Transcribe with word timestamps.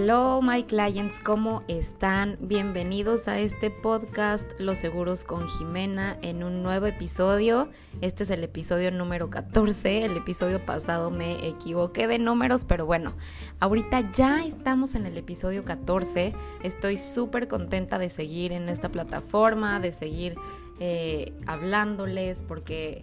Hello 0.00 0.40
my 0.42 0.62
clients, 0.62 1.18
¿cómo 1.18 1.64
están? 1.66 2.38
Bienvenidos 2.40 3.26
a 3.26 3.40
este 3.40 3.72
podcast 3.72 4.48
Los 4.60 4.78
Seguros 4.78 5.24
con 5.24 5.48
Jimena 5.48 6.16
en 6.22 6.44
un 6.44 6.62
nuevo 6.62 6.86
episodio. 6.86 7.68
Este 8.00 8.22
es 8.22 8.30
el 8.30 8.44
episodio 8.44 8.92
número 8.92 9.28
14. 9.28 10.04
El 10.04 10.16
episodio 10.16 10.64
pasado 10.64 11.10
me 11.10 11.44
equivoqué 11.44 12.06
de 12.06 12.20
números, 12.20 12.64
pero 12.64 12.86
bueno, 12.86 13.12
ahorita 13.58 14.12
ya 14.12 14.44
estamos 14.44 14.94
en 14.94 15.04
el 15.04 15.16
episodio 15.16 15.64
14. 15.64 16.32
Estoy 16.62 16.96
súper 16.96 17.48
contenta 17.48 17.98
de 17.98 18.08
seguir 18.08 18.52
en 18.52 18.68
esta 18.68 18.90
plataforma, 18.90 19.80
de 19.80 19.90
seguir 19.90 20.36
eh, 20.78 21.32
hablándoles 21.48 22.42
porque 22.42 23.02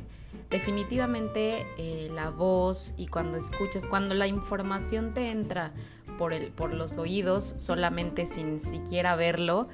definitivamente 0.50 1.68
eh, 1.78 2.10
la 2.14 2.30
voz 2.30 2.94
y 2.96 3.08
cuando 3.08 3.38
escuchas, 3.38 3.86
cuando 3.86 4.16
la 4.16 4.28
información 4.28 5.14
te 5.14 5.32
entra 5.32 5.74
por, 6.18 6.34
el, 6.34 6.52
por 6.52 6.74
los 6.74 6.98
oídos 6.98 7.56
solamente 7.58 8.26
sin 8.26 8.60
siquiera 8.60 9.16
verlo 9.16 9.68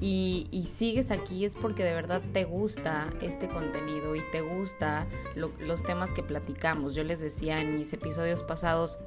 y, 0.00 0.64
sigues 0.66 1.10
aquí 1.10 1.44
es 1.44 1.56
porque 1.56 1.84
de 1.84 1.92
verdad 1.92 2.22
te 2.32 2.44
gusta 2.44 3.08
este 3.20 3.48
contenido 3.48 4.16
y 4.16 4.22
te 4.32 4.40
gusta 4.40 5.06
los 5.34 5.82
temas 5.82 6.14
que 6.14 6.22
platicamos. 6.22 6.94
Yo 6.94 7.04
les 7.04 7.20
decía 7.20 7.60
en 7.60 7.76
mis 7.76 7.92
episodios 7.92 8.42
pasados 8.42 8.98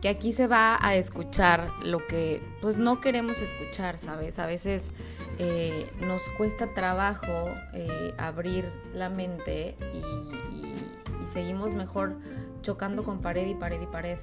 que 0.00 0.08
aquí 0.08 0.32
se 0.32 0.46
va 0.46 0.78
a 0.80 0.94
escuchar 0.94 1.72
lo 1.82 2.06
que 2.06 2.40
pues 2.60 2.76
no 2.76 3.00
queremos 3.00 3.40
escuchar, 3.40 3.98
¿sabes? 3.98 4.38
A 4.38 4.46
veces 4.46 4.92
eh, 5.38 5.90
nos 6.00 6.22
cuesta 6.36 6.72
trabajo 6.72 7.48
eh, 7.74 8.14
abrir 8.16 8.70
la 8.94 9.08
mente 9.08 9.76
y 9.92 11.28
seguimos 11.28 11.74
mejor 11.74 12.16
chocando 12.62 13.02
con 13.02 13.20
pared 13.20 13.48
y 13.48 13.56
pared 13.56 13.80
y 13.82 13.86
pared. 13.86 14.18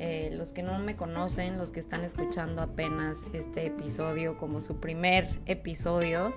Eh, 0.00 0.30
los 0.32 0.52
que 0.52 0.62
no 0.62 0.78
me 0.78 0.96
conocen, 0.96 1.58
los 1.58 1.72
que 1.72 1.80
están 1.80 2.04
escuchando 2.04 2.62
apenas 2.62 3.26
este 3.32 3.66
episodio 3.66 4.36
como 4.36 4.60
su 4.60 4.78
primer 4.78 5.40
episodio, 5.46 6.32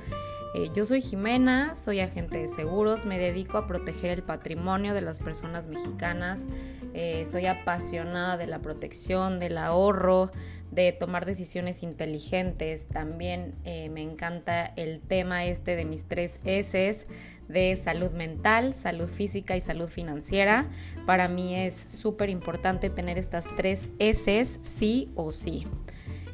eh, 0.53 0.69
yo 0.73 0.85
soy 0.85 0.99
Jimena, 0.99 1.77
soy 1.77 2.01
agente 2.01 2.39
de 2.39 2.47
seguros, 2.49 3.05
me 3.05 3.17
dedico 3.17 3.57
a 3.57 3.67
proteger 3.67 4.11
el 4.11 4.23
patrimonio 4.23 4.93
de 4.93 4.99
las 4.99 5.21
personas 5.21 5.67
mexicanas, 5.67 6.45
eh, 6.93 7.25
soy 7.25 7.45
apasionada 7.45 8.35
de 8.35 8.47
la 8.47 8.59
protección, 8.61 9.39
del 9.39 9.57
ahorro, 9.57 10.29
de 10.71 10.93
tomar 10.93 11.25
decisiones 11.25 11.83
inteligentes. 11.83 12.87
También 12.87 13.55
me 13.65 14.01
encanta 14.01 14.65
el 14.65 15.01
tema 15.01 15.45
este 15.45 15.75
de 15.75 15.85
mis 15.85 16.05
tres 16.05 16.39
S, 16.43 17.05
de 17.47 17.75
salud 17.75 18.11
mental, 18.11 18.73
salud 18.73 19.07
física 19.07 19.57
y 19.57 19.61
salud 19.61 19.89
financiera. 19.89 20.69
Para 21.05 21.27
mí 21.27 21.55
es 21.55 21.85
súper 21.89 22.29
importante 22.29 22.89
tener 22.89 23.17
estas 23.17 23.45
tres 23.57 23.83
S 23.99 24.59
sí 24.63 25.11
o 25.15 25.31
sí. 25.31 25.67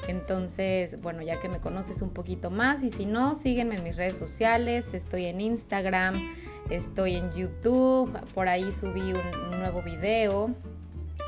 Entonces, 0.08 1.02
bueno, 1.02 1.22
ya 1.22 1.40
que 1.40 1.50
me 1.50 1.60
conoces 1.60 2.02
un 2.02 2.12
poquito 2.12 2.50
más 2.50 2.84
y 2.84 2.92
si 2.92 3.06
no, 3.06 3.36
sígueme 3.36 3.76
en 3.76 3.84
mis 3.84 3.96
redes 3.98 4.18
sociales, 4.18 4.94
estoy 4.94 5.26
en 5.26 5.42
Instagram, 5.42 6.32
estoy 6.70 7.16
en 7.16 7.30
YouTube, 7.32 8.18
por 8.34 8.48
ahí 8.48 8.72
subí 8.72 9.14
un 9.14 9.60
nuevo 9.60 9.82
video 9.82 10.56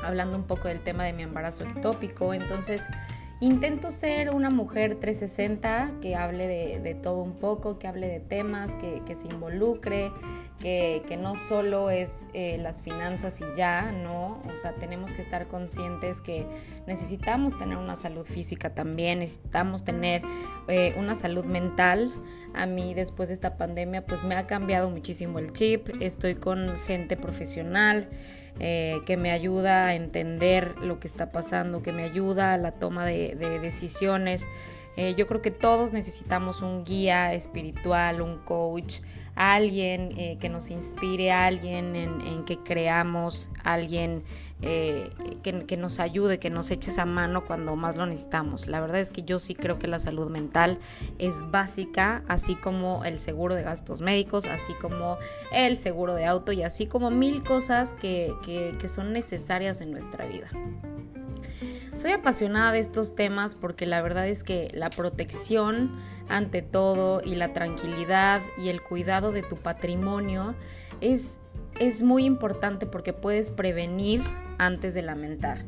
hablando 0.02 0.36
un 0.36 0.44
poco 0.44 0.68
del 0.68 0.80
tema 0.80 1.04
de 1.04 1.12
mi 1.12 1.22
embarazo 1.22 1.64
ectópico, 1.64 2.34
entonces 2.34 2.82
Intento 3.42 3.90
ser 3.90 4.34
una 4.34 4.50
mujer 4.50 4.96
360 4.96 5.94
que 6.02 6.14
hable 6.14 6.46
de, 6.46 6.94
todo 6.94 7.22
un 7.22 7.38
poco, 7.38 7.78
que 7.78 7.88
hable 7.88 8.06
de 8.06 8.20
temas, 8.20 8.74
que, 8.74 9.16
se 9.16 9.28
involucre, 9.28 10.12
que, 10.60 11.18
no 11.20 11.36
solo 11.36 11.90
es 11.90 12.26
eh, 12.34 12.58
las 12.58 12.82
finanzas 12.82 13.40
y 13.40 13.56
ya, 13.56 13.92
¿no? 13.92 14.42
O 14.46 14.56
sea, 14.60 14.74
tenemos 14.74 15.12
que 15.12 15.22
estar 15.22 15.48
conscientes 15.48 16.20
que 16.20 16.46
necesitamos 16.86 17.58
tener 17.58 17.78
una 17.78 17.96
salud 17.96 18.24
física 18.26 18.74
también, 18.74 19.20
necesitamos 19.20 19.84
tener 19.84 20.22
eh, 20.68 20.94
una 20.98 21.14
salud 21.14 21.44
mental. 21.44 22.12
A 22.54 22.66
mí 22.66 22.94
después 22.94 23.28
de 23.28 23.34
esta 23.34 23.56
pandemia 23.56 24.04
pues 24.04 24.22
me 24.22 24.34
ha 24.34 24.46
cambiado 24.46 24.90
muchísimo 24.90 25.38
el 25.38 25.52
chip, 25.52 25.88
estoy 26.00 26.34
con 26.34 26.78
gente 26.86 27.16
profesional. 27.16 28.08
Eh, 28.58 29.00
que 29.06 29.16
me 29.16 29.30
ayuda 29.30 29.86
a 29.86 29.94
entender 29.94 30.74
lo 30.82 31.00
que 31.00 31.08
está 31.08 31.32
pasando, 31.32 31.82
que 31.82 31.92
me 31.92 32.02
ayuda 32.02 32.52
a 32.52 32.58
la 32.58 32.72
toma 32.72 33.06
de, 33.06 33.34
decisiones. 33.62 34.46
Eh, 35.00 35.14
yo 35.14 35.26
creo 35.26 35.40
que 35.40 35.50
todos 35.50 35.94
necesitamos 35.94 36.60
un 36.60 36.84
guía 36.84 37.32
espiritual, 37.32 38.20
un 38.20 38.36
coach, 38.36 39.00
alguien 39.34 40.12
eh, 40.18 40.36
que 40.38 40.50
nos 40.50 40.70
inspire, 40.70 41.32
alguien 41.32 41.96
en, 41.96 42.44
que 42.44 42.58
creamos, 42.58 43.48
alguien 43.64 44.22
que, 44.60 45.10
que, 45.66 45.76
nos 45.78 46.00
ayude, 46.00 46.38
que 46.38 46.50
nos 46.50 46.70
eche 46.70 46.90
esa 46.90 47.06
mano 47.06 47.46
cuando 47.46 47.76
más 47.76 47.96
lo 47.96 48.04
necesitamos. 48.04 48.66
La 48.66 48.78
verdad 48.82 49.00
es 49.00 49.10
que 49.10 49.22
yo 49.22 49.38
sí 49.38 49.54
creo 49.54 49.78
que 49.78 49.86
la 49.86 50.00
salud 50.00 50.28
mental 50.28 50.78
es 51.16 51.32
básica, 51.50 52.22
así 52.28 52.54
como 52.56 53.02
el 53.06 53.18
seguro 53.20 53.54
de 53.54 53.62
gastos 53.62 54.02
médicos, 54.02 54.44
así 54.44 54.74
como 54.82 55.16
el 55.50 55.78
seguro 55.78 56.14
de 56.14 56.26
auto 56.26 56.52
y 56.52 56.62
así 56.62 56.84
como 56.84 57.10
mil 57.10 57.42
cosas 57.42 57.94
que, 57.94 58.34
que 58.44 58.88
son 58.90 59.14
necesarias 59.14 59.80
en 59.80 59.92
nuestra 59.92 60.26
vida. 60.26 60.50
Soy 62.00 62.12
apasionada 62.12 62.72
de 62.72 62.78
estos 62.78 63.14
temas 63.14 63.54
porque 63.54 63.84
la 63.84 64.00
verdad 64.00 64.26
es 64.26 64.42
que 64.42 64.70
la 64.72 64.88
protección 64.88 66.00
ante 66.30 66.62
todo 66.62 67.20
y 67.22 67.34
la 67.34 67.52
tranquilidad 67.52 68.40
y 68.56 68.70
el 68.70 68.80
cuidado 68.80 69.32
de 69.32 69.42
tu 69.42 69.56
patrimonio 69.56 70.54
es, 71.02 71.36
es 71.78 72.02
muy 72.02 72.24
importante 72.24 72.86
porque 72.86 73.12
puedes 73.12 73.50
prevenir 73.50 74.22
antes 74.56 74.94
de 74.94 75.02
lamentar. 75.02 75.66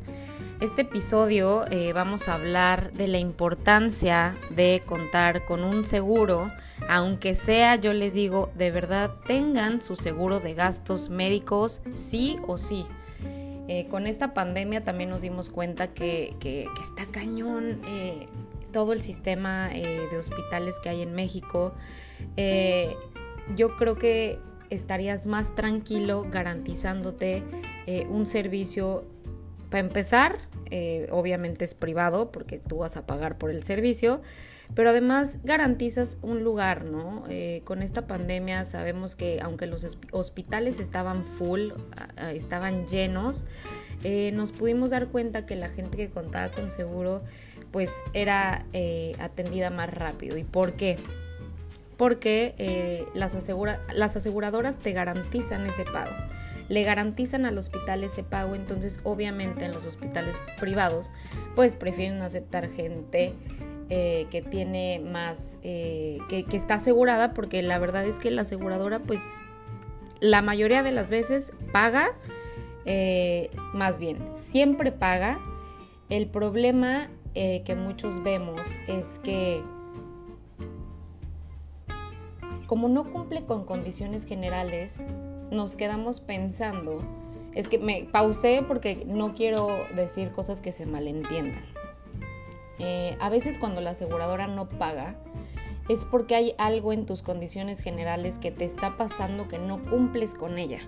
Este 0.59 0.81
episodio 0.81 1.69
eh, 1.69 1.93
vamos 1.93 2.27
a 2.27 2.33
hablar 2.33 2.93
de 2.93 3.07
la 3.07 3.19
importancia 3.19 4.35
de 4.49 4.81
contar 4.87 5.45
con 5.45 5.63
un 5.63 5.85
seguro, 5.85 6.51
aunque 6.89 7.35
sea, 7.35 7.75
yo 7.75 7.93
les 7.93 8.15
digo, 8.15 8.51
de 8.55 8.71
verdad 8.71 9.11
tengan 9.27 9.83
su 9.83 9.95
seguro 9.95 10.39
de 10.39 10.55
gastos 10.55 11.09
médicos 11.09 11.81
sí 11.93 12.39
o 12.47 12.57
sí. 12.57 12.87
Eh, 13.67 13.87
con 13.87 14.07
esta 14.07 14.33
pandemia 14.33 14.83
también 14.83 15.09
nos 15.09 15.21
dimos 15.21 15.49
cuenta 15.49 15.93
que, 15.93 16.35
está 16.81 17.05
cañón 17.11 17.81
eh, 17.87 18.27
todo 18.71 18.93
el 18.93 19.01
sistema 19.01 19.69
de 19.69 20.17
hospitales 20.17 20.75
que 20.81 20.89
hay 20.89 21.01
en 21.01 21.13
México. 21.13 21.73
yo 23.55 23.75
creo 23.77 23.95
que 23.95 24.39
estarías 24.69 25.27
más 25.27 25.53
tranquilo 25.53 26.25
garantizándote 26.29 27.43
un 28.09 28.25
servicio 28.25 29.05
para 29.73 29.87
empezar, 29.87 30.37
eh, 30.69 31.07
obviamente 31.09 31.65
es 31.65 31.73
privado 31.73 32.31
porque 32.31 32.59
tú 32.59 32.77
vas 32.77 32.95
a 32.95 33.07
pagar 33.07 33.39
por 33.39 33.49
el 33.49 33.63
servicio, 33.63 34.21
pero 34.75 34.91
además 34.91 35.39
garantizas 35.43 36.17
un 36.21 36.43
lugar, 36.43 36.85
¿no? 36.85 37.23
Eh, 37.27 37.63
con 37.63 37.81
esta 37.81 38.05
pandemia 38.05 38.65
sabemos 38.65 39.15
que 39.15 39.39
aunque 39.41 39.65
los 39.65 39.97
hospitales 40.11 40.77
estaban 40.77 41.25
full, 41.25 41.71
estaban 42.35 42.85
llenos, 42.85 43.45
eh, 44.03 44.31
nos 44.35 44.51
pudimos 44.51 44.91
dar 44.91 45.07
cuenta 45.07 45.47
que 45.47 45.55
la 45.55 45.69
gente 45.69 45.97
que 45.97 46.11
contaba 46.11 46.51
con 46.51 46.69
seguro 46.69 47.23
pues 47.71 47.89
era 48.13 48.67
atendida 49.17 49.71
más 49.71 49.91
rápido. 49.91 50.37
¿Y 50.37 50.43
por 50.43 50.73
qué? 50.73 50.99
Porque 51.97 53.07
las, 53.15 53.35
las 53.91 54.15
aseguradoras 54.15 54.77
te 54.77 54.91
garantizan 54.91 55.65
ese 55.65 55.83
pago 55.83 56.13
le 56.69 56.83
garantizan 56.83 57.45
al 57.45 57.57
hospital 57.57 58.03
ese 58.03 58.23
pago, 58.23 58.55
entonces 58.55 58.99
obviamente 59.03 59.65
en 59.65 59.73
los 59.73 59.85
hospitales 59.85 60.35
privados 60.59 61.09
pues 61.55 61.75
prefieren 61.75 62.21
aceptar 62.21 62.69
gente 62.69 63.35
eh, 63.89 64.27
que 64.31 64.41
tiene 64.41 64.99
más, 64.99 65.57
eh, 65.61 66.17
que, 66.29 66.45
está 66.53 66.75
asegurada, 66.75 67.33
porque 67.33 67.61
la 67.61 67.77
verdad 67.79 68.05
es 68.05 68.17
que 68.17 68.31
la 68.31 68.41
aseguradora 68.41 68.99
pues 68.99 69.21
la 70.19 70.41
mayoría 70.41 70.83
de 70.83 70.91
las 70.91 71.09
veces 71.09 71.51
paga, 71.73 72.13
eh, 72.85 73.49
más 73.73 73.99
bien, 73.99 74.17
siempre 74.33 74.91
paga. 74.91 75.39
El 76.09 76.27
problema 76.27 77.09
que 77.33 77.75
muchos 77.75 78.21
vemos 78.23 78.61
es 78.87 79.19
que 79.23 79.63
como 82.67 82.87
no 82.89 83.11
cumple 83.11 83.43
con 83.45 83.65
condiciones 83.65 84.25
generales, 84.25 85.03
nos 85.53 85.75
quedamos 85.75 86.19
pensando, 86.19 86.99
es 87.53 87.67
que 87.67 87.77
me 87.77 88.07
pausé 88.11 88.63
porque 88.67 89.05
no 89.07 89.35
quiero 89.35 89.69
decir 89.95 90.31
cosas 90.31 90.61
que 90.61 90.71
se 90.71 90.85
malentiendan. 90.85 91.63
Eh, 92.79 93.15
a 93.19 93.29
veces 93.29 93.59
cuando 93.59 93.81
la 93.81 93.91
aseguradora 93.91 94.47
no 94.47 94.67
paga, 94.67 95.15
es 95.89 96.05
porque 96.05 96.35
hay 96.35 96.55
algo 96.57 96.93
en 96.93 97.05
tus 97.05 97.21
condiciones 97.21 97.81
generales 97.81 98.39
que 98.39 98.51
te 98.51 98.65
está 98.65 98.95
pasando 98.97 99.47
que 99.47 99.57
no 99.57 99.83
cumples 99.83 100.33
con 100.33 100.57
ella, 100.57 100.79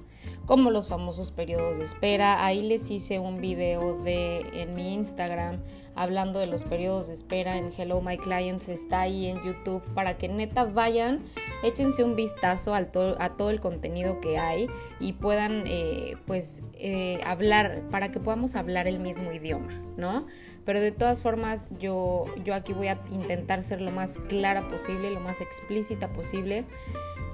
como 0.46 0.72
los 0.72 0.88
famosos 0.88 1.32
periodos 1.32 1.78
de 1.78 1.84
espera. 1.84 2.46
Ahí 2.46 2.62
les 2.62 2.90
hice 2.90 3.20
un 3.20 3.42
video 3.42 4.02
de 4.04 4.40
en 4.62 4.74
mi 4.74 4.94
Instagram 4.94 5.60
hablando 5.96 6.40
de 6.40 6.48
los 6.48 6.66
periodos 6.66 7.08
de 7.08 7.14
espera 7.14 7.58
en 7.58 7.72
Hello 7.76 8.02
My 8.02 8.18
Clients, 8.18 8.70
está 8.70 9.02
ahí 9.02 9.28
en 9.28 9.42
YouTube 9.44 9.82
para 9.94 10.18
que 10.18 10.28
neta 10.28 10.66
vayan, 10.66 11.24
échense 11.64 12.04
un 12.04 12.16
vistazo 12.16 12.76
a 12.76 12.86
todo 12.86 13.50
el 13.50 13.60
contenido 13.60 14.20
que 14.20 14.38
hay 14.38 14.68
y 15.00 15.14
puedan 15.14 15.64
eh, 15.66 16.18
pues 16.28 16.62
eh, 16.74 17.20
hablar, 17.26 17.84
para 17.92 18.12
que 18.12 18.20
podamos 18.20 18.56
hablar 18.56 18.88
el 18.88 19.00
mismo 19.00 19.32
idioma, 19.32 19.82
¿no? 19.98 20.28
Pero 20.66 20.82
de 20.82 20.92
todas 20.92 21.22
formas 21.22 21.70
yo, 21.80 22.26
yo 22.44 22.54
aquí 22.54 22.74
voy 22.74 22.88
a 22.88 23.00
intentar 23.10 23.64
ser 23.64 23.82
lo 23.82 23.92
más 23.92 24.18
clara 24.28 24.68
posible, 24.68 25.12
lo 25.12 25.22
más 25.22 25.40
explícita 25.42 26.12
posible, 26.12 26.66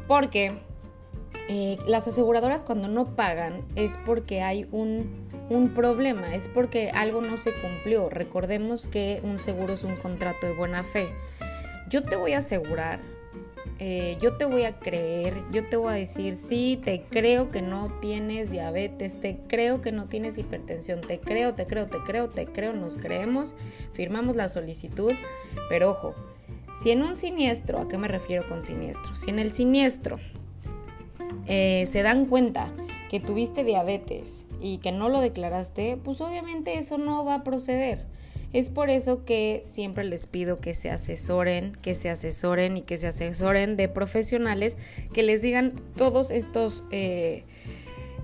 porque 0.08 0.60
eh, 1.54 1.78
las 1.86 2.08
aseguradoras 2.08 2.64
cuando 2.64 2.88
no 2.88 3.14
pagan 3.14 3.66
es 3.76 4.00
porque 4.06 4.42
hay 4.42 4.70
un, 4.72 5.28
problema, 5.76 6.34
es 6.34 6.48
porque 6.48 6.92
algo 6.92 7.20
no 7.20 7.36
se 7.36 7.52
cumplió. 7.52 8.10
Recordemos 8.10 8.88
que 8.88 9.20
un 9.22 9.38
seguro 9.38 9.74
es 9.74 9.84
un 9.84 9.98
contrato 9.98 10.48
de 10.48 10.54
buena 10.54 10.86
fe. 10.86 11.10
Yo 11.90 12.04
te 12.04 12.16
voy 12.16 12.32
a 12.32 12.38
asegurar, 12.38 13.02
eh, 13.80 14.18
yo 14.22 14.38
te 14.38 14.46
voy 14.46 14.64
a 14.64 14.80
creer, 14.80 15.44
yo 15.52 15.68
te 15.68 15.76
voy 15.76 15.92
a 15.92 15.96
decir, 15.98 16.36
sí, 16.36 16.80
te 16.86 17.04
creo 17.10 17.52
que 17.52 17.62
no 17.62 18.00
tienes 18.00 18.50
diabetes, 18.50 19.20
te 19.20 19.42
creo 19.50 19.82
que 19.82 19.92
no 19.92 20.06
tienes 20.06 20.38
hipertensión, 20.38 21.02
te 21.02 21.20
creo, 21.20 21.54
te 21.54 21.66
creo, 21.66 21.88
te 21.88 21.98
creo, 21.98 22.30
te 22.30 22.46
creo, 22.46 22.72
nos 22.72 22.96
creemos, 22.96 23.56
firmamos 23.92 24.38
la 24.38 24.48
solicitud, 24.48 25.12
pero 25.68 25.92
ojo, 25.92 26.16
si 26.82 26.92
en 26.92 27.04
un 27.04 27.18
siniestro, 27.18 27.80
¿a 27.80 27.90
qué 27.90 27.98
me 27.98 28.08
refiero 28.08 28.48
con 28.48 28.62
siniestro? 28.62 29.18
Si 29.18 29.30
en 29.30 29.40
el 29.40 29.52
siniestro 29.52 30.18
eh, 31.48 31.86
se 31.88 32.04
dan 32.04 32.26
cuenta 32.26 32.70
que 33.10 33.20
tuviste 33.20 33.64
diabetes 33.64 34.46
y 34.62 34.78
que 34.78 34.92
no 34.92 35.10
lo 35.10 35.20
declaraste, 35.20 35.98
pues 36.04 36.22
obviamente 36.22 36.78
eso 36.78 36.98
no 36.98 37.26
va 37.26 37.36
a 37.36 37.44
proceder. 37.44 38.06
Es 38.54 38.70
por 38.70 38.90
eso 38.90 39.24
que 39.24 39.62
siempre 39.64 40.04
les 40.04 40.28
pido 40.28 40.60
que 40.60 40.74
se 40.74 40.90
asesoren, 40.90 41.74
que 41.82 41.96
se 41.96 42.10
asesoren 42.10 42.78
y 42.78 42.82
que 42.82 42.98
se 42.98 43.08
asesoren 43.08 43.78
de 43.78 43.88
profesionales 43.88 44.76
que 45.14 45.24
les 45.24 45.42
digan 45.42 45.74
todos 45.96 46.32
estos, 46.32 46.84
eh, 46.92 47.46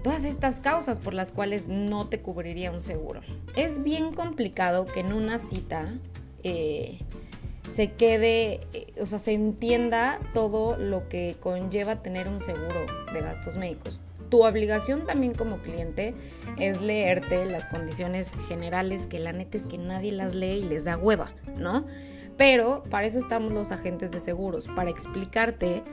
todas 0.04 0.26
estas 0.26 0.60
causas 0.60 1.00
por 1.00 1.14
las 1.14 1.32
cuales 1.32 1.70
no 1.70 2.08
te 2.08 2.20
cubriría 2.20 2.72
un 2.72 2.82
seguro. 2.82 3.22
Es 3.56 3.84
bien 3.84 4.14
complicado 4.14 4.86
que 4.86 5.00
en 5.00 5.14
una 5.14 5.40
cita 5.40 5.86
eh, 6.44 7.00
se 7.68 7.92
quede, 7.94 8.62
eh, 8.74 8.88
o 9.00 9.06
sea, 9.06 9.20
se 9.20 9.34
entienda 9.34 10.20
todo 10.34 10.78
lo 10.78 11.08
que 11.10 11.36
conlleva 11.40 12.02
tener 12.02 12.28
un 12.28 12.42
seguro 12.42 12.86
de 13.14 13.22
gastos 13.22 13.58
médicos. 13.58 14.00
Tu 14.30 14.44
obligación 14.44 15.06
también 15.06 15.34
como 15.34 15.58
cliente 15.58 16.14
es 16.58 16.82
leerte 16.82 17.46
las 17.46 17.66
condiciones 17.68 18.34
generales, 18.48 19.08
que 19.08 19.20
la 19.20 19.32
neta 19.32 19.58
es 19.58 19.66
que 19.66 19.78
nadie 19.78 20.12
las 20.12 20.36
lee 20.36 20.60
y 20.60 20.64
les 20.64 20.84
da 20.84 20.98
hueva, 20.98 21.32
¿no? 21.58 21.86
Pero 22.36 22.84
para 22.90 23.08
eso 23.08 23.20
estamos 23.20 23.54
los 23.54 23.72
agentes 23.72 24.12
de 24.12 24.20
seguros, 24.20 24.68
para 24.76 24.90
explicarte 24.90 25.84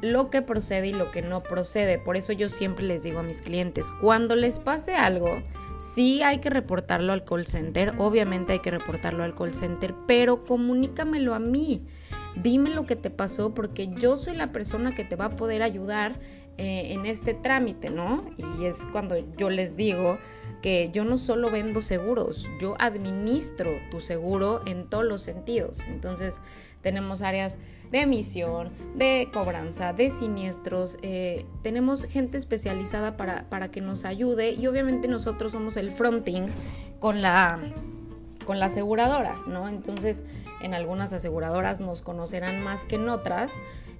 lo 0.00 0.30
que 0.30 0.42
procede 0.42 0.88
y 0.88 0.92
lo 0.92 1.10
que 1.10 1.22
no 1.22 1.42
procede. 1.42 1.98
Por 1.98 2.16
eso 2.16 2.32
yo 2.32 2.48
siempre 2.48 2.84
les 2.84 3.02
digo 3.02 3.20
a 3.20 3.22
mis 3.22 3.42
clientes, 3.42 3.90
cuando 4.00 4.36
les 4.36 4.58
pase 4.58 4.94
algo, 4.94 5.42
Sí 5.78 6.22
hay 6.22 6.38
que 6.38 6.50
reportarlo 6.50 7.12
al 7.12 7.24
call 7.24 7.46
center, 7.46 7.94
obviamente 7.98 8.52
hay 8.52 8.58
que 8.58 8.70
reportarlo 8.70 9.22
al 9.22 9.34
call 9.34 9.54
center, 9.54 9.94
pero 10.06 10.40
comunícamelo 10.40 11.34
a 11.34 11.38
mí. 11.38 11.86
Dime 12.34 12.70
lo 12.70 12.84
que 12.84 12.96
te 12.96 13.10
pasó 13.10 13.54
porque 13.54 13.88
yo 13.94 14.16
soy 14.16 14.34
la 14.36 14.50
persona 14.50 14.94
que 14.94 15.04
te 15.04 15.16
va 15.16 15.26
a 15.26 15.30
poder 15.30 15.62
ayudar 15.62 16.18
eh, 16.56 16.92
en 16.92 17.06
este 17.06 17.32
trámite, 17.32 17.90
¿no? 17.90 18.24
Y 18.36 18.64
es 18.64 18.84
cuando 18.90 19.16
yo 19.36 19.50
les 19.50 19.76
digo 19.76 20.18
que 20.62 20.90
yo 20.92 21.04
no 21.04 21.18
solo 21.18 21.50
vendo 21.50 21.80
seguros, 21.80 22.48
yo 22.60 22.74
administro 22.78 23.70
tu 23.90 24.00
seguro 24.00 24.60
en 24.66 24.88
todos 24.88 25.04
los 25.04 25.22
sentidos. 25.22 25.80
Entonces 25.88 26.40
tenemos 26.82 27.22
áreas 27.22 27.58
de 27.90 28.00
emisión, 28.00 28.70
de 28.96 29.28
cobranza, 29.32 29.92
de 29.92 30.10
siniestros. 30.10 30.98
Eh, 31.02 31.46
tenemos 31.62 32.04
gente 32.04 32.38
especializada 32.38 33.16
para, 33.16 33.48
para, 33.48 33.70
que 33.70 33.80
nos 33.80 34.04
ayude 34.04 34.52
y 34.52 34.66
obviamente 34.66 35.08
nosotros 35.08 35.52
somos 35.52 35.76
el 35.76 35.90
fronting 35.90 36.46
con 37.00 37.22
la, 37.22 37.58
con 38.44 38.58
la 38.58 38.66
aseguradora, 38.66 39.36
¿no? 39.46 39.68
Entonces, 39.68 40.22
en 40.60 40.74
algunas 40.74 41.12
aseguradoras 41.12 41.80
nos 41.80 42.02
conocerán 42.02 42.62
más 42.62 42.84
que 42.84 42.96
en 42.96 43.08
otras. 43.08 43.50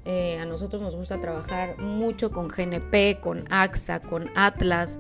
Eh, 0.05 0.39
a 0.39 0.47
nosotros 0.47 0.81
nos 0.81 0.97
gusta 0.97 1.21
trabajar 1.21 1.79
mucho 1.79 2.31
con 2.31 2.49
GNP, 2.49 3.21
con 3.21 3.45
AXA, 3.51 4.01
con 4.01 4.31
Atlas. 4.35 4.99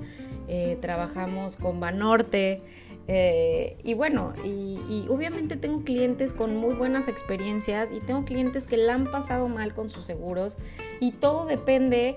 Eh, 0.51 0.79
trabajamos 0.81 1.59
con 1.59 1.79
Banorte. 1.79 2.63
Eh, 3.07 3.77
y 3.85 3.93
bueno, 3.95 4.33
y, 4.45 5.07
obviamente 5.09 5.57
tengo 5.57 5.83
clientes 5.83 6.33
con 6.33 6.57
muy 6.57 6.75
buenas 6.75 7.07
experiencias 7.09 7.93
y 7.93 8.01
tengo 8.01 8.25
clientes 8.25 8.67
que 8.67 8.79
la 8.79 8.95
han 8.95 9.11
pasado 9.11 9.49
mal 9.49 9.75
con 9.75 9.91
sus 9.91 10.05
seguros 10.05 10.57
y 11.01 11.13
todo 11.13 11.47
depende 11.47 12.17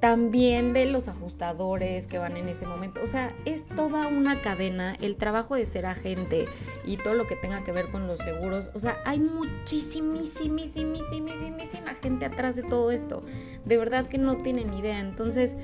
también 0.00 0.72
de 0.72 0.86
los 0.86 1.06
ajustadores 1.08 2.08
que 2.08 2.18
van 2.18 2.36
en 2.36 2.48
ese 2.48 2.66
momento. 2.66 3.00
O 3.02 3.06
sea, 3.06 3.32
es 3.44 3.66
toda 3.66 4.08
una 4.08 4.40
cadena 4.42 4.96
el 5.00 5.16
trabajo 5.16 5.54
de 5.56 5.66
ser 5.66 5.86
agente 5.86 6.46
y 6.84 6.98
todo 6.98 7.14
lo 7.14 7.26
que 7.26 7.36
tenga 7.36 7.64
que 7.64 7.72
ver 7.72 7.88
con 7.90 8.06
los 8.06 8.18
seguros. 8.18 8.70
O 8.74 8.80
sea, 8.80 8.98
hay 9.04 9.18
muchísimísimísimísimísima 9.20 11.94
gente 12.00 12.26
atrás 12.26 12.54
de 12.56 12.62
todo 12.62 12.92
esto. 12.92 13.22
De 13.64 13.76
verdad 13.76 14.06
que 14.06 14.18
no 14.18 14.36
tienen 14.36 14.72
idea. 14.74 15.00
Entonces... 15.00 15.56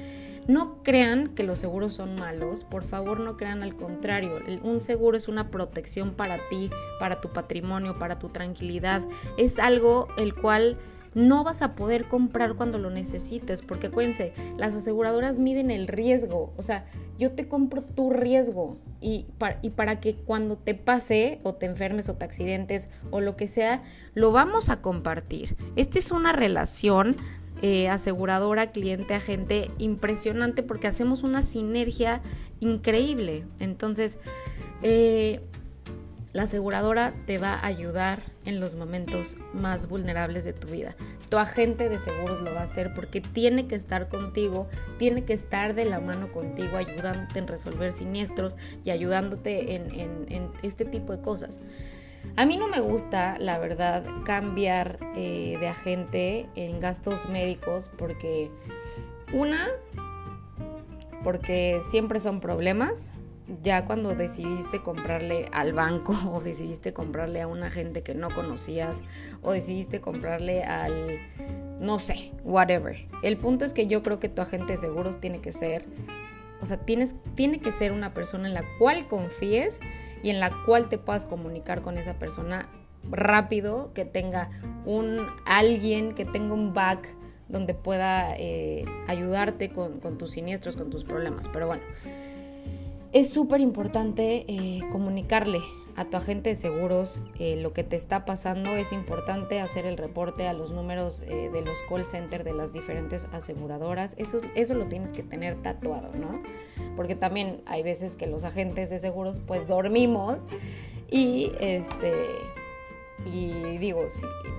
No 0.49 0.83
crean 0.83 1.29
que 1.29 1.43
los 1.43 1.59
seguros 1.59 1.93
son 1.93 2.15
malos, 2.15 2.65
por 2.65 2.83
favor 2.83 3.21
no 3.21 3.37
crean 3.37 3.63
al 3.63 3.77
contrario. 3.77 4.39
Un 4.63 4.81
seguro 4.81 5.17
es 5.17 5.29
una 5.29 5.51
protección 5.51 6.15
para 6.15 6.39
ti, 6.49 6.71
para 6.99 7.21
tu 7.21 7.29
patrimonio, 7.35 7.99
para 7.99 8.19
tu 8.19 8.31
tranquilidad. 8.31 9.03
Es 9.37 9.59
algo 9.59 10.09
el 10.17 10.35
cual 10.35 10.79
no 11.15 11.45
vas 11.45 11.61
a 11.61 11.75
poder 11.75 12.09
comprar 12.09 12.55
cuando 12.55 12.79
lo 12.79 12.91
necesites, 12.91 13.61
porque 13.61 13.89
acuérdense, 13.89 14.33
las 14.57 14.75
aseguradoras 14.75 15.39
miden 15.39 15.71
el 15.71 15.87
riesgo, 15.87 16.53
o 16.57 16.63
sea, 16.63 16.87
yo 17.19 17.33
te 17.33 17.49
compro 17.49 17.83
tu 17.83 18.11
riesgo 18.11 18.77
y 19.01 19.27
para, 19.37 19.59
y 19.63 19.71
para 19.71 20.01
que 20.01 20.15
cuando 20.15 20.57
te 20.57 20.75
pase 20.75 21.41
o 21.43 21.55
te 21.55 21.67
enfermes 21.67 22.09
o 22.09 22.15
te 22.15 22.25
accidentes 22.25 22.89
o 23.11 23.21
lo 23.21 23.37
que 23.37 23.49
sea, 23.49 23.83
lo 24.15 24.33
vamos 24.33 24.71
a 24.71 24.81
compartir. 24.81 25.57
Esta 25.77 25.99
es 25.99 26.13
una 26.13 26.33
relación 26.33 27.17
eh, 27.63 27.89
aseguradora, 27.89 28.71
cliente, 28.71 29.15
agente, 29.15 29.71
impresionante 29.79 30.63
porque 30.63 30.87
hacemos 30.87 31.23
una 31.23 31.43
sinergia 31.43 32.23
increíble. 32.61 33.45
Entonces, 33.59 34.19
eh, 34.83 35.41
la 36.33 36.45
aseguradora 36.45 37.15
te 37.27 37.39
va 37.39 37.55
a 37.55 37.67
ayudar 37.67 38.23
en 38.45 38.61
los 38.61 38.75
momentos 38.75 39.37
más 39.55 39.89
vulnerables 39.89 40.45
de 40.45 40.53
tu 40.53 40.69
vida. 40.69 40.95
Tu 41.31 41.37
agente 41.37 41.89
de 41.89 41.99
seguros 41.99 42.41
lo 42.43 42.55
va 42.55 42.61
a 42.61 42.65
hacer 42.65 42.95
porque 42.95 43.21
tiene 43.21 43.67
que 43.67 43.75
estar 43.75 44.09
contigo, 44.09 44.69
tiene 44.99 45.25
que 45.25 45.33
estar 45.33 45.75
de 45.75 45.85
la 45.85 46.01
mano 46.01 46.31
contigo, 46.31 46.77
ayudándote 46.77 47.41
en 47.41 47.49
resolver 47.49 47.93
siniestros 47.93 48.57
y 48.85 48.91
ayudándote 48.91 49.75
en 49.75 50.51
este 50.63 50.85
tipo 50.85 51.13
de 51.15 51.23
cosas. 51.23 51.61
A 52.37 52.47
mí 52.47 52.57
no 52.57 52.69
me 52.69 52.81
gusta, 52.81 53.37
la 53.39 53.59
verdad, 53.59 54.05
cambiar 54.25 54.99
eh, 55.17 55.57
de 55.59 55.69
agente 55.69 56.49
en 56.55 56.81
gastos 56.81 57.29
médicos 57.29 57.91
porque, 57.97 58.51
una, 59.33 59.67
porque 61.25 61.81
siempre 61.91 62.21
son 62.21 62.41
problemas. 62.41 63.13
Ya 63.63 63.87
cuando 63.87 64.15
decidiste 64.15 64.83
comprarle 64.83 65.49
al 65.53 65.73
banco 65.73 66.15
o 66.33 66.41
decidiste 66.41 66.93
comprarle 66.93 67.41
a 67.41 67.47
un 67.47 67.63
agente 67.63 68.03
que 68.03 68.15
no 68.15 68.31
conocías 68.31 69.03
o 69.43 69.53
decidiste 69.53 70.01
comprarle 70.01 70.63
al, 70.65 71.19
no 71.81 71.99
sé, 71.99 72.33
whatever. 72.45 73.07
El 73.23 73.37
punto 73.37 73.65
es 73.65 73.73
que 73.73 73.87
yo 73.87 74.03
creo 74.03 74.21
que 74.21 74.29
tu 74.29 74.43
agente 74.43 74.75
de 74.75 74.77
seguros 74.77 75.21
tiene 75.21 75.41
que 75.41 75.53
ser, 75.53 75.87
o 76.61 76.67
sea, 76.67 76.79
tienes, 76.79 77.15
tiene 77.35 77.61
que 77.61 77.73
ser 77.73 77.93
una 77.93 78.13
persona 78.15 78.49
en 78.49 78.55
la 78.55 78.65
cual 78.79 79.09
confíes 79.09 79.81
y 80.23 80.31
en 80.31 80.41
la 80.41 80.53
cual 80.65 80.89
te 80.89 80.99
puedas 80.99 81.27
comunicar 81.27 81.83
con 81.83 81.99
esa 81.99 82.15
persona 82.19 82.69
rápido, 83.11 83.93
que 83.95 84.05
tenga 84.05 84.51
un 84.85 85.27
alguien, 85.47 86.15
que 86.15 86.25
tenga 86.25 86.55
un 86.55 86.75
back 86.75 87.09
donde 87.49 87.75
pueda 87.75 88.37
eh, 88.37 88.85
ayudarte 89.07 89.71
con, 89.71 90.01
tus 90.19 90.33
siniestros, 90.33 90.77
con 90.77 90.91
tus 90.91 91.05
problemas. 91.05 91.49
Pero 91.49 91.67
bueno, 91.67 91.83
es 93.13 93.31
súper 93.31 93.61
importante 93.61 94.45
eh, 94.49 94.81
comunicarle 94.91 95.61
a 95.99 96.05
tu 96.07 96.17
agente 96.17 96.51
de 96.51 96.57
seguros 96.57 97.21
eh, 97.39 97.57
lo 97.57 97.73
que 97.73 97.85
te 97.85 97.97
está 97.97 98.25
pasando. 98.25 98.77
Es 98.77 98.93
importante 98.93 99.61
hacer 99.61 99.85
el 99.85 99.97
reporte 99.97 100.49
a 100.49 100.53
los 100.53 100.73
números 100.73 101.21
de 101.21 101.63
los 101.63 101.77
call 101.89 102.07
centers 102.07 102.45
de 102.45 102.55
las 102.55 102.73
diferentes 102.73 103.27
aseguradoras. 103.33 104.15
Eso, 104.17 104.41
eso 104.55 104.75
lo 104.75 104.87
tienes 104.87 105.13
que 105.13 105.23
tener 105.23 105.61
tatuado, 105.63 106.13
¿no? 106.15 106.41
porque 106.99 107.15
también 107.15 107.63
hay 107.67 107.85
veces 107.85 108.17
que 108.17 108.27
los 108.27 108.43
agentes 108.43 108.91
de 108.91 108.99
seguros 108.99 109.41
pues 109.47 109.69
dormimos 109.69 110.47
y 111.09 111.53
este 111.61 112.13
y 113.25 113.79
digo, 113.79 114.03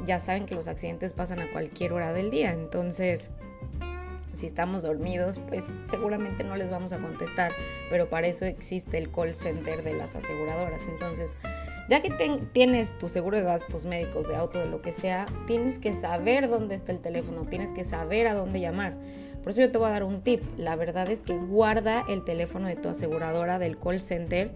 ya 0.06 0.22
saben 0.22 0.46
que 0.46 0.56
los 0.56 0.70
accidentes 0.70 1.12
pasan 1.14 1.40
a 1.40 1.52
cualquier 1.52 1.92
hora 1.92 2.14
del 2.14 2.30
día, 2.30 2.54
entonces 2.54 3.32
si 4.34 4.48
estamos 4.48 4.84
dormidos, 4.84 5.40
pues 5.48 5.64
seguramente 5.90 6.44
no 6.44 6.56
les 6.56 6.72
vamos 6.72 6.94
a 6.94 7.00
contestar, 7.00 7.52
pero 7.90 8.10
para 8.10 8.28
eso 8.28 8.46
existe 8.46 8.98
el 8.98 9.12
call 9.12 9.36
center 9.36 9.84
de 9.84 9.94
las 9.94 10.16
aseguradoras. 10.16 10.88
Entonces, 10.88 11.34
Ya 11.90 12.04
que 12.04 12.12
tienes 12.54 12.96
tu 13.00 13.10
seguro 13.10 13.38
de 13.38 13.44
gastos 13.44 13.88
médicos, 13.88 14.28
de 14.28 14.36
auto, 14.36 14.60
de 14.60 14.68
lo 14.68 14.80
que 14.80 14.92
sea, 14.92 15.26
tienes 15.48 15.80
que 15.80 15.96
saber 15.96 16.48
dónde 16.48 16.76
está 16.76 16.92
el 16.92 17.00
teléfono, 17.00 17.48
tienes 17.48 17.72
que 17.72 17.84
saber 17.84 18.28
a 18.28 18.36
dónde 18.36 18.60
llamar. 18.60 18.96
Por 19.42 19.52
eso 19.52 19.62
yo 19.62 19.72
te 19.72 19.78
voy 19.78 19.88
a 19.88 19.92
dar 19.92 20.04
un 20.04 20.22
tip. 20.22 20.42
La 20.58 20.76
verdad 20.76 21.10
es 21.10 21.22
que 21.22 21.38
guarda 21.38 22.04
el 22.08 22.24
teléfono 22.24 22.68
de 22.68 22.76
tu 22.76 22.90
aseguradora 22.90 23.60
del 23.60 23.78
call 23.78 24.02
center 24.02 24.52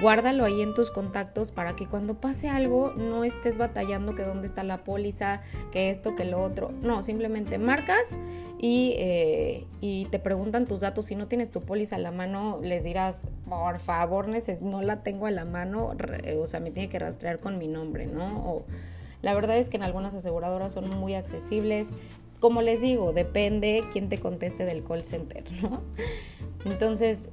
guárdalo 0.00 0.44
ahí 0.44 0.60
en 0.60 0.74
tus 0.74 0.90
contactos 0.90 1.52
para 1.52 1.76
que 1.76 1.86
cuando 1.86 2.20
pase 2.20 2.48
algo 2.48 2.92
no 2.96 3.24
estés 3.24 3.58
batallando 3.58 4.14
que 4.14 4.22
dónde 4.22 4.46
está 4.46 4.64
la 4.64 4.84
póliza, 4.84 5.40
que 5.72 5.90
esto, 5.90 6.14
que 6.14 6.24
lo 6.24 6.42
otro. 6.42 6.72
No, 6.82 7.02
simplemente 7.02 7.58
marcas 7.58 8.16
y, 8.58 8.94
eh, 8.98 9.66
y 9.80 10.06
te 10.06 10.18
preguntan 10.18 10.66
tus 10.66 10.80
datos. 10.80 11.06
Si 11.06 11.14
no 11.14 11.28
tienes 11.28 11.50
tu 11.50 11.60
póliza 11.60 11.96
a 11.96 11.98
la 11.98 12.10
mano, 12.10 12.60
les 12.62 12.84
dirás, 12.84 13.28
por 13.48 13.78
favor, 13.78 14.28
no 14.60 14.82
la 14.82 15.02
tengo 15.02 15.26
a 15.26 15.30
la 15.30 15.44
mano, 15.44 15.92
o 16.38 16.46
sea, 16.46 16.60
me 16.60 16.70
tiene 16.70 16.88
que 16.88 16.98
rastrear 16.98 17.38
con 17.38 17.58
mi 17.58 17.68
nombre, 17.68 18.06
¿no? 18.06 18.64
la 19.22 19.32
verdad 19.32 19.56
es 19.56 19.70
que 19.70 19.78
en 19.78 19.82
algunas 19.82 20.14
aseguradoras 20.14 20.74
son 20.74 20.90
muy 20.90 21.14
accesibles. 21.14 21.92
Como 22.40 22.62
les 22.62 22.80
digo, 22.80 23.12
depende 23.12 23.82
quién 23.92 24.08
te 24.08 24.18
conteste 24.18 24.64
del 24.64 24.84
call 24.84 25.04
center, 25.04 25.44
¿no? 25.62 25.82
Entonces, 26.64 27.28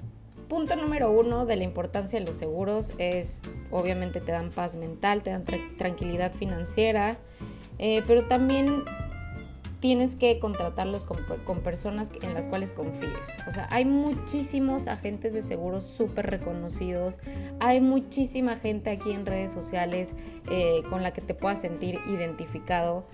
punto 0.48 0.76
número 0.76 1.12
uno 1.12 1.46
de 1.46 1.56
la 1.56 1.64
importancia 1.64 2.20
de 2.20 2.26
los 2.26 2.36
seguros 2.36 2.94
es, 2.98 3.42
obviamente 3.72 4.20
te 4.20 4.32
dan 4.32 4.52
paz 4.52 4.76
mental, 4.76 5.24
te 5.24 5.30
dan 5.30 5.46
tranquilidad 5.78 6.34
financiera, 6.34 7.18
eh, 7.80 8.04
pero 8.06 8.28
también 8.28 8.84
tienes 9.82 10.16
que 10.16 10.40
contratarlos 10.40 11.06
con, 11.06 11.60
personas 11.62 12.12
en 12.22 12.34
las 12.34 12.48
cuales 12.48 12.72
confíes. 12.72 13.40
O 13.48 13.52
sea, 13.52 13.68
hay 13.72 13.84
muchísimos 13.84 14.88
agentes 14.88 15.34
de 15.34 15.42
seguros 15.42 15.84
súper 15.84 16.28
reconocidos, 16.28 17.20
hay 17.60 17.82
muchísima 17.82 18.56
gente 18.56 18.92
aquí 18.92 19.12
en 19.12 19.26
redes 19.26 19.52
sociales 19.52 20.14
eh, 20.52 20.84
con 20.90 21.02
la 21.02 21.12
que 21.12 21.22
te 21.22 21.34
puedas 21.34 21.62
sentir 21.62 22.00
identificado. 22.08 23.06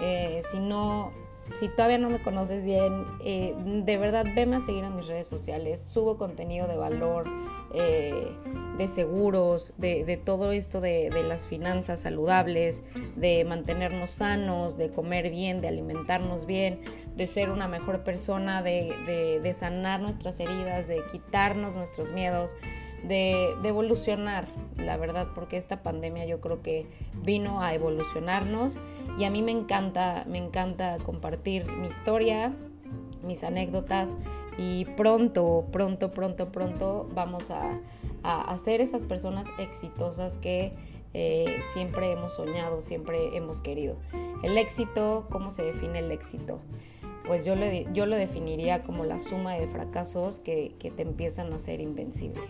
Eh, 0.00 0.40
si 0.50 0.60
no, 0.60 1.12
si 1.54 1.68
todavía 1.68 1.98
no 1.98 2.10
me 2.10 2.20
conoces 2.20 2.64
bien, 2.64 3.06
eh, 3.24 3.54
de 3.64 3.96
verdad 3.98 4.26
veme 4.34 4.56
a 4.56 4.60
seguir 4.60 4.84
a 4.84 4.90
mis 4.90 5.06
redes 5.06 5.26
sociales. 5.26 5.80
Subo 5.80 6.16
contenido 6.16 6.66
de 6.66 6.76
valor, 6.76 7.26
eh, 7.74 8.32
de 8.78 8.88
seguros, 8.88 9.74
de, 9.78 10.20
todo 10.24 10.52
esto 10.52 10.80
de, 10.80 11.10
las 11.26 11.46
finanzas 11.46 12.00
saludables, 12.00 12.82
de 13.16 13.44
mantenernos 13.44 14.10
sanos, 14.10 14.76
de 14.76 14.90
comer 14.90 15.30
bien, 15.30 15.60
de 15.60 15.68
alimentarnos 15.68 16.46
bien, 16.46 16.80
de 17.16 17.26
ser 17.26 17.50
una 17.50 17.68
mejor 17.68 18.02
persona, 18.02 18.62
de, 18.62 19.40
de 19.42 19.54
sanar 19.54 20.00
nuestras 20.00 20.40
heridas, 20.40 20.88
de 20.88 21.02
quitarnos 21.12 21.74
nuestros 21.74 22.12
miedos 22.12 22.56
de, 23.02 23.56
evolucionar, 23.64 24.48
la 24.76 24.96
verdad, 24.96 25.28
porque 25.34 25.56
esta 25.56 25.82
pandemia 25.82 26.24
yo 26.26 26.40
creo 26.40 26.62
que 26.62 26.86
vino 27.22 27.60
a 27.60 27.74
evolucionarnos 27.74 28.78
y 29.18 29.24
a 29.24 29.30
mí 29.30 29.42
me 29.42 29.52
encanta, 29.52 30.24
me 30.28 30.38
encanta 30.38 30.98
compartir 30.98 31.66
mi 31.66 31.88
historia, 31.88 32.52
mis 33.22 33.44
anécdotas 33.44 34.16
y 34.58 34.84
pronto, 34.96 35.66
pronto, 35.72 36.10
pronto, 36.10 36.52
pronto 36.52 37.08
vamos 37.14 37.50
a, 37.50 37.80
a, 38.22 38.56
esas 38.66 39.04
personas 39.04 39.48
exitosas 39.58 40.38
que 40.38 40.72
eh, 41.14 41.60
siempre 41.72 42.12
hemos 42.12 42.34
soñado, 42.34 42.80
siempre 42.80 43.36
hemos 43.36 43.60
querido. 43.60 43.96
El 44.42 44.56
éxito, 44.58 45.26
¿cómo 45.30 45.50
se 45.50 45.62
define 45.62 46.00
el 46.00 46.10
éxito? 46.10 46.58
Pues 47.26 47.44
yo 47.44 47.54
lo, 47.54 47.66
yo 47.92 48.06
lo 48.06 48.16
definiría 48.16 48.82
como 48.82 49.04
la 49.04 49.20
suma 49.20 49.54
de 49.54 49.68
fracasos 49.68 50.40
que, 50.40 50.74
que 50.78 50.90
te 50.90 51.02
empiezan 51.02 51.52
a 51.52 51.58
ser 51.58 51.80
invencible. 51.80 52.42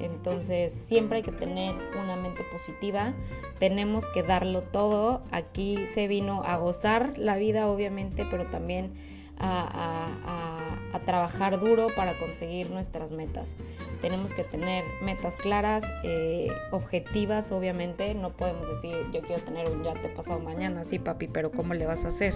Entonces 0.00 0.72
siempre 0.72 1.18
hay 1.18 1.22
que 1.22 1.32
tener 1.32 1.74
una 2.02 2.16
mente 2.16 2.42
positiva, 2.50 3.14
tenemos 3.58 4.08
que 4.08 4.22
darlo 4.22 4.62
todo. 4.62 5.22
Aquí 5.30 5.86
se 5.94 6.08
vino 6.08 6.42
a 6.42 6.56
gozar 6.56 7.14
la 7.16 7.36
vida 7.36 7.68
obviamente, 7.68 8.26
pero 8.30 8.46
también 8.46 8.92
a, 9.38 10.69
trabajar 10.98 11.60
duro 11.60 11.86
para 11.94 12.18
conseguir 12.18 12.70
nuestras 12.70 13.12
metas. 13.12 13.56
Tenemos 14.02 14.34
que 14.34 14.42
tener 14.42 14.84
metas 15.02 15.36
claras, 15.36 15.84
eh, 16.02 16.48
objetivas 16.72 17.52
obviamente. 17.52 18.14
No 18.14 18.36
podemos 18.36 18.68
decir 18.68 18.96
yo 19.12 19.20
quiero 19.22 19.42
tener 19.42 19.70
un 19.70 19.84
yate 19.84 20.08
pasado 20.08 20.40
mañana, 20.40 20.84
sí 20.84 20.98
papi, 20.98 21.28
pero 21.28 21.52
¿cómo 21.52 21.74
le 21.74 21.86
vas 21.86 22.04
a 22.04 22.08
hacer? 22.08 22.34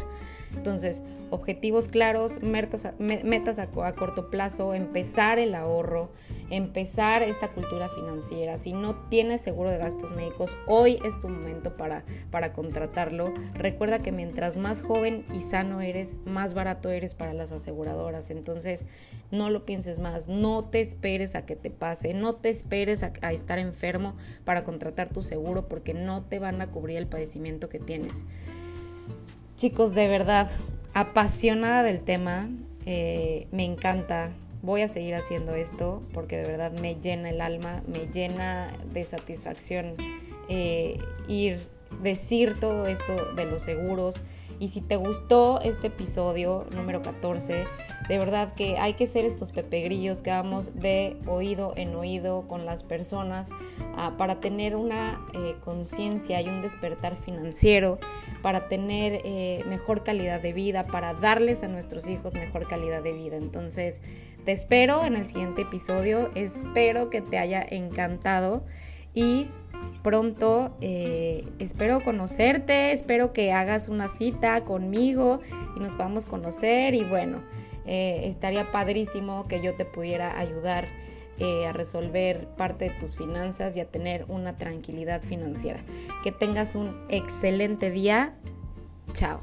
Entonces, 0.57 1.03
objetivos 1.31 1.89
claros, 1.89 2.43
metas, 2.43 2.87
metas 2.99 3.59
a, 3.59 3.67
corto 3.67 4.31
plazo, 4.31 4.75
empezar 4.75 5.39
el 5.39 5.55
ahorro, 5.55 6.11
empezar 6.51 7.23
esta 7.23 7.49
cultura 7.49 7.89
financiera. 7.89 8.57
Si 8.59 8.73
no 8.73 8.95
tienes 9.09 9.43
seguro 9.43 9.71
de 9.71 9.79
gastos 9.79 10.13
médicos, 10.13 10.57
hoy 10.67 10.99
es 11.05 11.19
tu 11.21 11.29
momento 11.29 11.77
para, 11.77 12.05
para 12.31 12.53
contratarlo. 12.53 13.35
Recuerda 13.55 14.01
que 14.01 14.13
mientras 14.13 14.59
más 14.59 14.81
joven 14.81 15.27
y 15.33 15.41
sano 15.41 15.81
eres, 15.81 16.15
más 16.25 16.55
barato 16.55 16.91
eres 16.91 17.15
para 17.15 17.33
las 17.33 17.51
aseguradoras. 17.51 18.31
Entonces, 18.31 18.44
no 19.31 19.51
lo 19.51 19.65
pienses 19.65 19.99
más, 19.99 20.29
no 20.29 20.63
te 20.63 20.81
esperes 20.81 21.35
a 21.35 21.47
que 21.47 21.57
te 21.57 21.71
pase, 21.71 22.15
no 22.15 22.35
te 22.37 22.51
esperes 22.51 23.03
a, 23.03 23.13
a 23.23 23.33
estar 23.33 23.59
enfermo 23.59 24.17
para 24.45 24.65
contratar 24.65 25.09
tu 25.09 25.23
seguro 25.23 25.69
porque 25.69 25.95
no 25.95 26.23
te 26.23 26.39
van 26.39 26.61
a 26.61 26.71
cubrir 26.71 26.99
el 26.99 27.07
padecimiento 27.07 27.69
que 27.69 27.79
tienes. 27.79 28.25
Chicos, 29.57 29.95
de 29.95 30.09
verdad, 30.09 30.51
apasionada 30.95 31.83
del 31.83 32.01
tema, 32.01 32.49
eh, 32.87 33.47
me 33.51 33.65
encanta. 33.65 34.31
Voy 34.63 34.81
a 34.81 34.89
seguir 34.89 35.15
haciendo 35.15 35.55
esto 35.55 36.01
porque 36.13 36.39
de 36.39 36.45
verdad 36.45 36.73
me 36.73 36.95
llena 36.95 37.31
el 37.31 37.41
alma, 37.41 37.83
me 37.87 38.07
llena 38.07 38.73
de 38.93 39.05
satisfacción 39.05 39.95
eh, 40.49 40.99
ir, 41.29 41.61
decir 42.03 42.59
todo 42.59 42.87
esto 42.87 43.35
de 43.35 43.45
los 43.45 43.63
seguros 43.63 44.23
y 44.59 44.69
si 44.69 44.81
te 44.81 44.97
gustó 44.97 45.61
este 45.61 45.89
episodio 45.89 46.67
número 46.75 47.03
14, 47.03 47.65
de 48.09 48.19
verdad 48.19 48.55
que 48.55 48.77
hay 48.79 48.95
que 48.95 49.07
ser 49.07 49.25
estos 49.25 49.53
pepegrillos 49.53 50.23
que 50.23 50.31
vamos 50.31 50.75
de 50.75 51.17
oído 51.27 51.73
en 51.77 51.95
oído 51.95 52.47
con 52.49 52.67
las 52.67 52.83
personas 52.83 53.49
ah, 53.97 54.15
para 54.19 54.41
tener 54.41 54.77
una 54.77 55.25
eh, 55.35 55.57
conciencia 55.65 56.41
y 56.41 56.49
un 56.49 56.61
despertar 56.61 57.17
financiero, 57.17 57.99
para 58.43 58.69
tener 58.69 59.21
eh, 59.25 59.65
mejor 59.67 60.03
calidad 60.03 60.41
de 60.41 60.53
vida, 60.53 60.87
para 60.87 61.15
darles 61.15 61.63
a 61.63 61.69
nuestros 61.69 62.07
hijos 62.07 62.35
mejor 62.35 62.69
calidad 62.69 63.03
de 63.03 63.13
vida. 63.13 63.37
Entonces, 63.37 64.01
te 64.45 64.53
espero 64.53 65.05
en 65.05 65.17
el 65.17 65.27
siguiente 65.27 65.63
episodio, 65.63 66.31
espero 66.35 67.09
que 67.09 67.23
te 67.23 67.39
haya 67.39 67.65
encantado 67.69 68.63
y 69.15 69.49
pronto. 70.03 70.77
Eh, 70.81 71.49
espero 71.59 72.03
conocerte, 72.03 72.93
espero 72.93 73.33
que 73.33 73.53
hagas 73.53 73.89
una 73.89 74.09
cita 74.09 74.65
conmigo 74.65 75.41
y 75.77 75.81
nos 75.81 75.95
podamos 75.95 76.27
conocer 76.27 76.95
y 76.95 77.05
bueno, 77.05 77.39
eh, 77.87 78.23
estaría 78.25 78.71
padrísimo 78.71 79.47
que 79.49 79.61
yo 79.61 79.75
te 79.75 79.85
pudiera 79.85 80.39
ayudar 80.39 80.89
eh, 81.39 81.67
a 81.67 81.73
resolver 81.73 82.47
parte 82.57 82.91
de 82.91 82.91
tus 83.01 83.17
finanzas 83.17 83.77
y 83.77 83.81
a 83.81 83.87
tener 83.87 84.25
una 84.29 84.57
tranquilidad 84.57 85.21
financiera. 85.23 85.81
Que 86.23 86.31
tengas 86.31 86.77
un 86.77 86.95
excelente 87.09 87.91
día. 87.91 88.35
Chao. 89.15 89.41